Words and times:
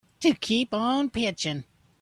To 0.21 0.33
keep 0.33 0.73
on 0.73 1.11
pitching. 1.11 1.63